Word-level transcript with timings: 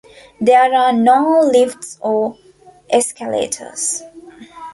There 0.39 0.73
are 0.75 0.91
no 0.91 1.41
lifts 1.41 1.99
or 2.01 2.35
escalators. 2.89 4.01